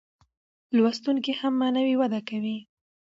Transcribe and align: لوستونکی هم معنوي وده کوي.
لوستونکی 0.75 1.33
هم 1.39 1.53
معنوي 1.61 1.95
وده 1.97 2.19
کوي. 2.29 2.57